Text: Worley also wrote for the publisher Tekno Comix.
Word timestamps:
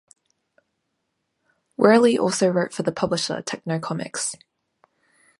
Worley 1.77 2.17
also 2.17 2.49
wrote 2.49 2.73
for 2.73 2.81
the 2.81 2.91
publisher 2.91 3.39
Tekno 3.43 3.79
Comix. 3.79 4.35